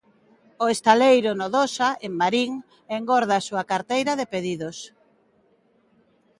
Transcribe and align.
O 0.63 0.65
estaleiro 0.75 1.31
Nodosa, 1.39 1.89
en 2.05 2.11
Marín, 2.21 2.51
engorda 2.97 3.33
a 3.37 3.45
súa 3.47 3.63
carteira 3.71 4.11
de 4.19 4.29
pedidos. 4.33 4.77